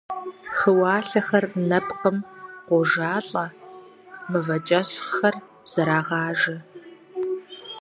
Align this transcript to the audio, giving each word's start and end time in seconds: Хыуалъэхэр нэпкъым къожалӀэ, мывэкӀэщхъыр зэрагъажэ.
Хыуалъэхэр 0.57 1.45
нэпкъым 1.69 2.17
къожалӀэ, 2.67 3.45
мывэкӀэщхъыр 4.31 5.35
зэрагъажэ. 5.71 6.55